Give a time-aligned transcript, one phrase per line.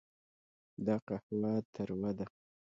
[0.85, 2.25] دا قهوه تروه ده.